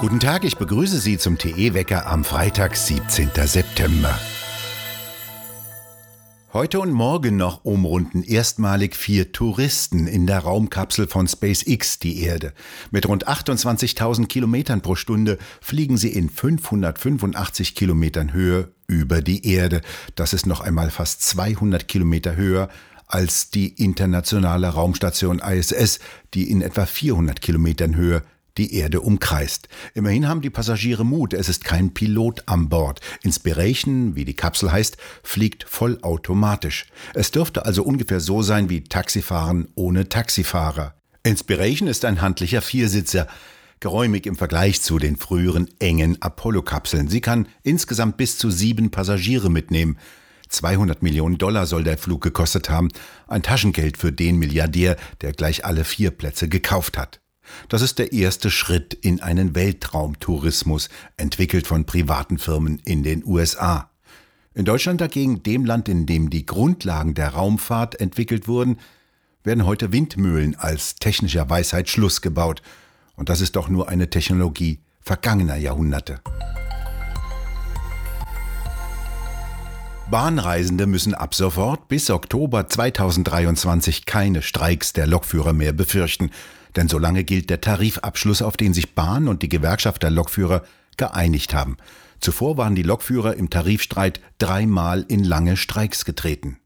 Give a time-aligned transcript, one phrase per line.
[0.00, 3.30] Guten Tag, ich begrüße Sie zum TE-Wecker am Freitag, 17.
[3.46, 4.18] September.
[6.54, 12.52] Heute und morgen noch umrunden erstmalig vier Touristen in der Raumkapsel von SpaceX die Erde.
[12.92, 19.80] Mit rund 28.000 Kilometern pro Stunde fliegen sie in 585 Kilometern Höhe über die Erde.
[20.14, 22.68] Das ist noch einmal fast 200 Kilometer höher
[23.06, 26.00] als die internationale Raumstation ISS,
[26.34, 28.22] die in etwa 400 Kilometern Höhe
[28.56, 29.68] die Erde umkreist.
[29.94, 33.00] Immerhin haben die Passagiere Mut, es ist kein Pilot an Bord.
[33.22, 36.86] Inspiration, wie die Kapsel heißt, fliegt vollautomatisch.
[37.14, 40.94] Es dürfte also ungefähr so sein wie Taxifahren ohne Taxifahrer.
[41.24, 43.26] Inspiration ist ein handlicher Viersitzer,
[43.80, 47.08] geräumig im Vergleich zu den früheren engen Apollo-Kapseln.
[47.08, 49.98] Sie kann insgesamt bis zu sieben Passagiere mitnehmen.
[50.54, 52.88] 200 Millionen Dollar soll der Flug gekostet haben,
[53.26, 57.20] ein Taschengeld für den Milliardär, der gleich alle vier Plätze gekauft hat.
[57.68, 63.90] Das ist der erste Schritt in einen Weltraumtourismus, entwickelt von privaten Firmen in den USA.
[64.54, 68.78] In Deutschland dagegen, dem Land, in dem die Grundlagen der Raumfahrt entwickelt wurden,
[69.42, 72.62] werden heute Windmühlen als technischer Weisheit Schluss gebaut.
[73.16, 76.20] Und das ist doch nur eine Technologie vergangener Jahrhunderte.
[80.10, 86.30] Bahnreisende müssen ab sofort bis Oktober 2023 keine Streiks der Lokführer mehr befürchten.
[86.76, 90.62] Denn solange gilt der Tarifabschluss, auf den sich Bahn und die Gewerkschaft der Lokführer
[90.98, 91.78] geeinigt haben.
[92.20, 96.58] Zuvor waren die Lokführer im Tarifstreit dreimal in lange Streiks getreten.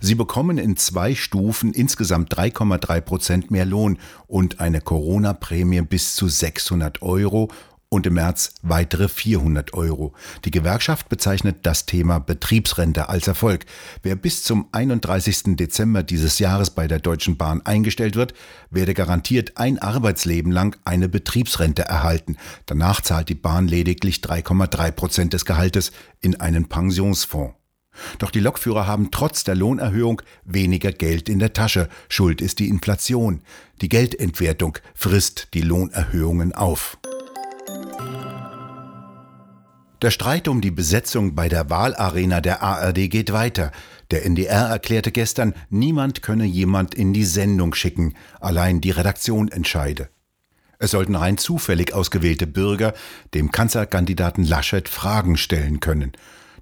[0.00, 6.28] Sie bekommen in zwei Stufen insgesamt 3,3 Prozent mehr Lohn und eine Corona-Prämie bis zu
[6.28, 7.48] 600 Euro
[7.92, 10.14] und im März weitere 400 Euro.
[10.46, 13.66] Die Gewerkschaft bezeichnet das Thema Betriebsrente als Erfolg.
[14.02, 15.56] Wer bis zum 31.
[15.56, 18.32] Dezember dieses Jahres bei der Deutschen Bahn eingestellt wird,
[18.70, 22.38] werde garantiert ein Arbeitsleben lang eine Betriebsrente erhalten.
[22.64, 27.56] Danach zahlt die Bahn lediglich 3,3 Prozent des Gehaltes in einen Pensionsfonds.
[28.18, 31.90] Doch die Lokführer haben trotz der Lohnerhöhung weniger Geld in der Tasche.
[32.08, 33.42] Schuld ist die Inflation.
[33.82, 36.96] Die Geldentwertung frisst die Lohnerhöhungen auf.
[40.02, 43.70] Der Streit um die Besetzung bei der Wahlarena der ARD geht weiter.
[44.10, 50.08] Der NDR erklärte gestern, niemand könne jemand in die Sendung schicken, allein die Redaktion entscheide.
[50.80, 52.94] Es sollten rein zufällig ausgewählte Bürger
[53.32, 56.10] dem Kanzlerkandidaten Laschet Fragen stellen können.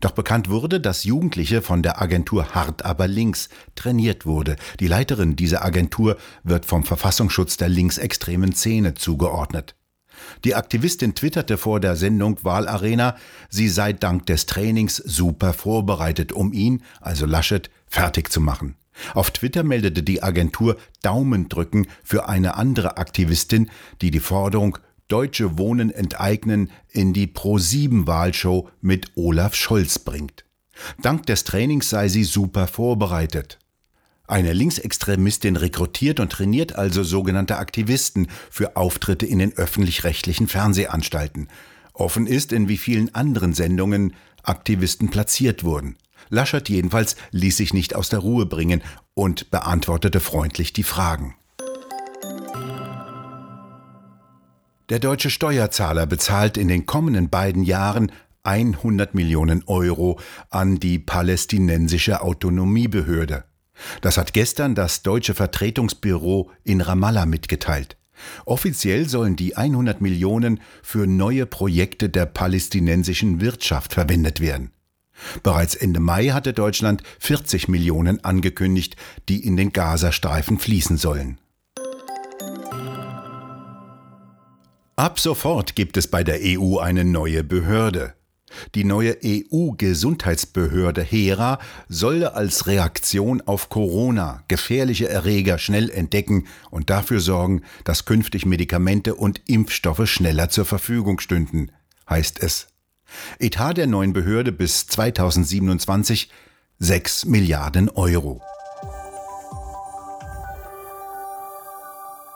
[0.01, 4.57] Doch bekannt wurde, dass Jugendliche von der Agentur Hart aber links trainiert wurde.
[4.81, 9.77] Die Leiterin dieser Agentur wird vom Verfassungsschutz der linksextremen Szene zugeordnet.
[10.44, 13.16] Die Aktivistin twitterte vor der Sendung Wahlarena,
[13.48, 18.76] sie sei dank des Trainings super vorbereitet, um ihn, also Laschet, fertig zu machen.
[19.14, 23.70] Auf Twitter meldete die Agentur Daumendrücken für eine andere Aktivistin,
[24.00, 24.78] die die Forderung
[25.09, 30.44] Deutsche Wohnen enteignen in die Pro-7-Wahlshow mit Olaf Scholz bringt.
[31.03, 33.59] Dank des Trainings sei sie super vorbereitet.
[34.30, 41.48] Eine Linksextremistin rekrutiert und trainiert also sogenannte Aktivisten für Auftritte in den öffentlich-rechtlichen Fernsehanstalten.
[41.94, 44.14] Offen ist, in wie vielen anderen Sendungen
[44.44, 45.96] Aktivisten platziert wurden.
[46.28, 48.82] Laschet jedenfalls ließ sich nicht aus der Ruhe bringen
[49.14, 51.34] und beantwortete freundlich die Fragen.
[54.91, 58.12] Der deutsche Steuerzahler bezahlt in den kommenden beiden Jahren
[58.44, 60.20] 100 Millionen Euro
[60.50, 63.42] an die palästinensische Autonomiebehörde.
[64.00, 67.96] Das hat gestern das deutsche Vertretungsbüro in Ramallah mitgeteilt.
[68.44, 74.72] Offiziell sollen die 100 Millionen für neue Projekte der palästinensischen Wirtschaft verwendet werden.
[75.42, 78.96] Bereits Ende Mai hatte Deutschland 40 Millionen angekündigt,
[79.28, 81.38] die in den Gazastreifen fließen sollen.
[84.97, 88.14] Ab sofort gibt es bei der EU eine neue Behörde.
[88.75, 97.21] Die neue EU-Gesundheitsbehörde HERA soll als Reaktion auf Corona gefährliche Erreger schnell entdecken und dafür
[97.21, 101.72] sorgen, dass künftig Medikamente und Impfstoffe schneller zur Verfügung stünden,
[102.09, 102.69] heißt es.
[103.39, 106.30] Etat der neuen Behörde bis 2027
[106.78, 108.41] 6 Milliarden Euro.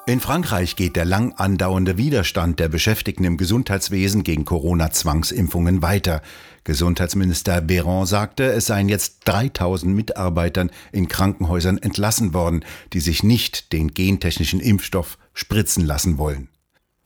[0.06, 6.21] In Frankreich geht der lang andauernde Widerstand der Beschäftigten im Gesundheitswesen gegen Corona-Zwangsimpfungen weiter.
[6.65, 13.73] Gesundheitsminister Véran sagte, es seien jetzt 3000 Mitarbeitern in Krankenhäusern entlassen worden, die sich nicht
[13.73, 16.49] den gentechnischen Impfstoff spritzen lassen wollen.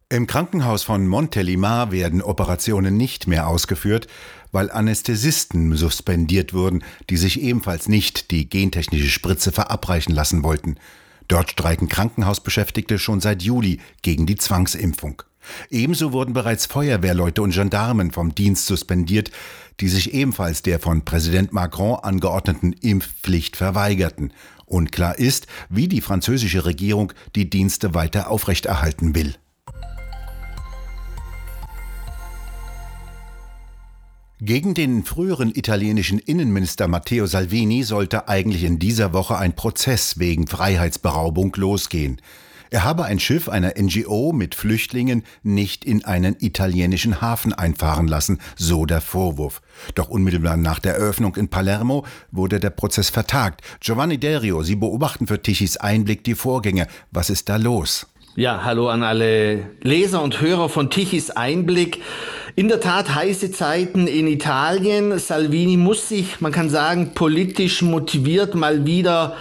[0.08, 4.08] Im Krankenhaus von Montélimar werden Operationen nicht mehr ausgeführt,
[4.50, 10.78] weil Anästhesisten suspendiert wurden, die sich ebenfalls nicht die gentechnische Spritze verabreichen lassen wollten.
[11.28, 15.22] Dort streiken Krankenhausbeschäftigte schon seit Juli gegen die Zwangsimpfung.
[15.70, 19.30] Ebenso wurden bereits Feuerwehrleute und Gendarmen vom Dienst suspendiert,
[19.80, 24.32] die sich ebenfalls der von Präsident Macron angeordneten Impfpflicht verweigerten.
[24.66, 29.36] Unklar ist, wie die französische Regierung die Dienste weiter aufrechterhalten will.
[34.40, 40.46] Gegen den früheren italienischen Innenminister Matteo Salvini sollte eigentlich in dieser Woche ein Prozess wegen
[40.46, 42.22] Freiheitsberaubung losgehen.
[42.70, 48.38] Er habe ein Schiff einer NGO mit Flüchtlingen nicht in einen italienischen Hafen einfahren lassen,
[48.54, 49.60] so der Vorwurf.
[49.96, 53.62] Doch unmittelbar nach der Eröffnung in Palermo wurde der Prozess vertagt.
[53.80, 56.86] Giovanni Derio, Sie beobachten für Tichys Einblick die Vorgänge.
[57.10, 58.06] Was ist da los?
[58.36, 62.00] Ja, hallo an alle Leser und Hörer von Tichys Einblick.
[62.54, 65.18] In der Tat heiße Zeiten in Italien.
[65.18, 69.36] Salvini muss sich, man kann sagen, politisch motiviert mal wieder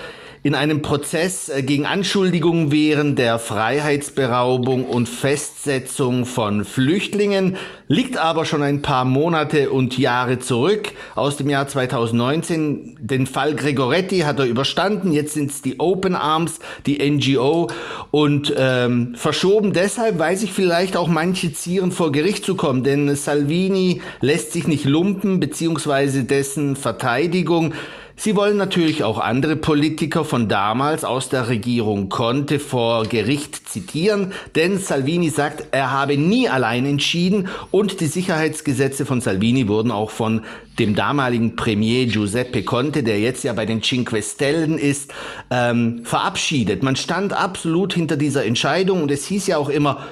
[0.48, 7.58] in einem Prozess äh, gegen Anschuldigungen während der Freiheitsberaubung und Festsetzung von Flüchtlingen,
[7.90, 10.94] liegt aber schon ein paar Monate und Jahre zurück.
[11.16, 12.96] Aus dem Jahr 2019.
[13.02, 17.70] Den Fall Gregoretti hat er überstanden, jetzt sind es die Open Arms, die NGO
[18.12, 23.14] und ähm, verschoben deshalb, weil sich vielleicht auch manche zieren vor Gericht zu kommen, denn
[23.18, 27.74] Salvini lässt sich nicht lumpen, beziehungsweise dessen Verteidigung
[28.20, 34.34] Sie wollen natürlich auch andere Politiker von damals aus der Regierung Conte vor Gericht zitieren,
[34.56, 40.10] denn Salvini sagt, er habe nie allein entschieden und die Sicherheitsgesetze von Salvini wurden auch
[40.10, 40.42] von
[40.80, 45.14] dem damaligen Premier Giuseppe Conte, der jetzt ja bei den Cinque Stellen ist,
[45.52, 46.82] ähm, verabschiedet.
[46.82, 50.08] Man stand absolut hinter dieser Entscheidung und es hieß ja auch immer,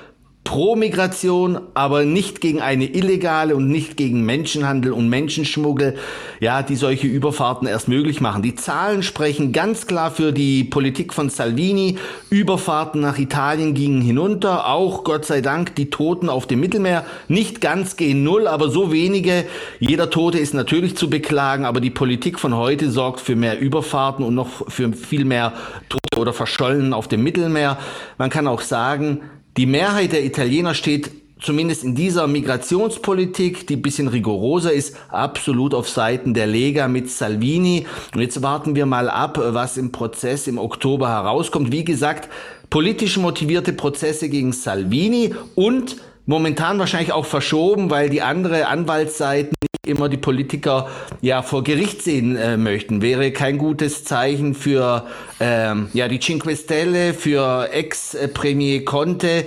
[0.45, 5.97] pro Migration, aber nicht gegen eine illegale und nicht gegen Menschenhandel und Menschenschmuggel,
[6.39, 8.43] ja, die solche Überfahrten erst möglich machen.
[8.43, 11.97] Die Zahlen sprechen ganz klar für die Politik von Salvini.
[12.29, 17.05] Überfahrten nach Italien gingen hinunter, auch Gott sei Dank die Toten auf dem Mittelmeer.
[17.27, 19.45] Nicht ganz gehen null, aber so wenige.
[19.79, 24.23] Jeder Tote ist natürlich zu beklagen, aber die Politik von heute sorgt für mehr Überfahrten
[24.23, 25.53] und noch für viel mehr
[25.89, 27.79] Tote oder Verschollen auf dem Mittelmeer.
[28.19, 29.21] Man kann auch sagen,
[29.57, 35.87] die Mehrheit der Italiener steht zumindest in dieser Migrationspolitik, die bisschen rigoroser ist, absolut auf
[35.87, 37.85] Seiten der Lega mit Salvini.
[38.13, 41.71] Und jetzt warten wir mal ab, was im Prozess im Oktober herauskommt.
[41.71, 42.29] Wie gesagt,
[42.69, 49.53] politisch motivierte Prozesse gegen Salvini und momentan wahrscheinlich auch verschoben, weil die andere Anwaltsseiten
[49.87, 50.87] immer die Politiker
[51.21, 53.01] ja vor Gericht sehen äh, möchten.
[53.01, 55.05] Wäre kein gutes Zeichen für
[55.39, 59.45] ähm, ja die Cinque Stelle, für Ex-Premier Conte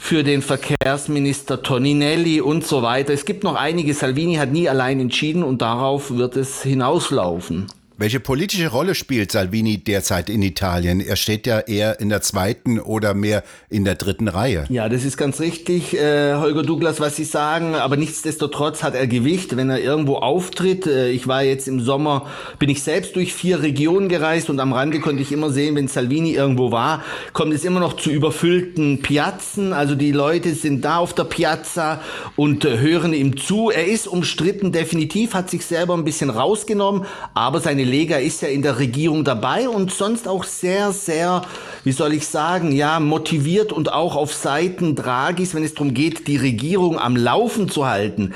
[0.00, 3.12] für den Verkehrsminister Toninelli und so weiter.
[3.12, 3.92] Es gibt noch einige.
[3.92, 7.66] Salvini hat nie allein entschieden und darauf wird es hinauslaufen.
[8.00, 11.00] Welche politische Rolle spielt Salvini derzeit in Italien?
[11.00, 14.66] Er steht ja eher in der zweiten oder mehr in der dritten Reihe.
[14.68, 17.74] Ja, das ist ganz richtig, äh, Holger Douglas, was Sie sagen.
[17.74, 20.86] Aber nichtsdestotrotz hat er Gewicht, wenn er irgendwo auftritt.
[20.86, 22.28] Äh, ich war jetzt im Sommer,
[22.60, 25.88] bin ich selbst durch vier Regionen gereist und am Rande konnte ich immer sehen, wenn
[25.88, 27.02] Salvini irgendwo war,
[27.32, 29.72] kommt es immer noch zu überfüllten Piazzen.
[29.72, 32.00] Also die Leute sind da auf der Piazza
[32.36, 33.70] und äh, hören ihm zu.
[33.70, 37.04] Er ist umstritten, definitiv, hat sich selber ein bisschen rausgenommen,
[37.34, 41.42] aber seine Lega ist ja in der Regierung dabei und sonst auch sehr, sehr,
[41.82, 46.28] wie soll ich sagen, ja, motiviert und auch auf Seiten Draghis, wenn es darum geht,
[46.28, 48.34] die Regierung am Laufen zu halten.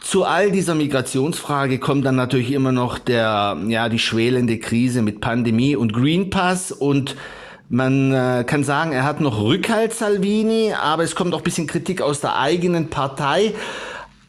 [0.00, 5.20] Zu all dieser Migrationsfrage kommt dann natürlich immer noch der, ja, die schwelende Krise mit
[5.20, 7.16] Pandemie und Green Pass und
[7.68, 11.66] man äh, kann sagen, er hat noch Rückhalt, Salvini, aber es kommt auch ein bisschen
[11.66, 13.52] Kritik aus der eigenen Partei.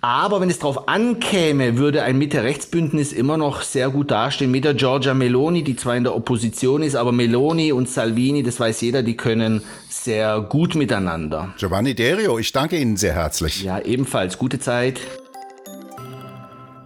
[0.01, 4.73] Aber wenn es darauf ankäme, würde ein Mitte-Rechts-Bündnis immer noch sehr gut dastehen mit der
[4.73, 9.03] Giorgia Meloni, die zwar in der Opposition ist, aber Meloni und Salvini, das weiß jeder,
[9.03, 11.53] die können sehr gut miteinander.
[11.57, 13.61] Giovanni Derio, ich danke Ihnen sehr herzlich.
[13.63, 14.37] Ja, ebenfalls.
[14.37, 15.01] Gute Zeit.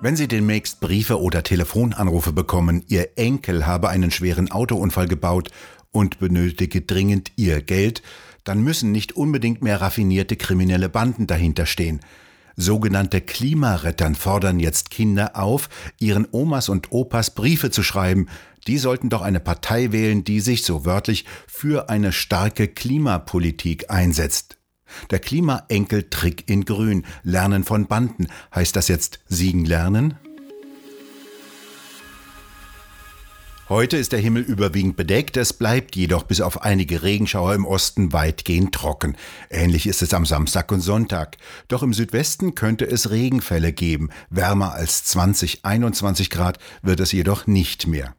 [0.02, 5.50] Wenn Sie demnächst Briefe oder Telefonanrufe bekommen, Ihr Enkel habe einen schweren Autounfall gebaut
[5.92, 8.02] und benötige dringend Ihr Geld,
[8.44, 12.00] dann müssen nicht unbedingt mehr raffinierte kriminelle Banden dahinter stehen.
[12.56, 15.70] Sogenannte Klimarettern fordern jetzt Kinder auf,
[16.00, 18.28] ihren Omas und Opas Briefe zu schreiben.
[18.68, 24.58] Die sollten doch eine Partei wählen, die sich so wörtlich für eine starke Klimapolitik einsetzt.
[25.10, 28.28] Der Klimaenkeltrick in Grün, Lernen von Banden.
[28.54, 30.18] Heißt das jetzt Siegen lernen?
[33.70, 38.12] Heute ist der Himmel überwiegend bedeckt, es bleibt jedoch bis auf einige Regenschauer im Osten
[38.12, 39.16] weitgehend trocken.
[39.50, 41.38] Ähnlich ist es am Samstag und Sonntag.
[41.70, 44.10] Doch im Südwesten könnte es Regenfälle geben.
[44.30, 48.16] Wärmer als 20, 21 Grad wird es jedoch nicht mehr.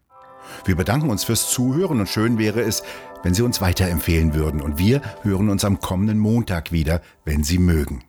[0.64, 2.82] Wir bedanken uns fürs Zuhören und schön wäre es,
[3.22, 4.62] wenn Sie uns weiterempfehlen würden.
[4.62, 8.02] Und wir hören uns am kommenden Montag wieder, wenn Sie mögen.